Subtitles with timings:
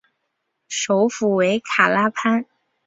[0.67, 2.43] 首府为卡拉潘。